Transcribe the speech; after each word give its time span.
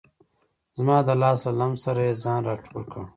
زما 0.77 0.97
د 1.07 1.09
لاس 1.21 1.39
له 1.47 1.51
لمس 1.59 1.79
سره 1.85 2.01
یې 2.07 2.13
ځان 2.23 2.41
را 2.47 2.55
ټول 2.65 2.83
کړ. 2.91 3.03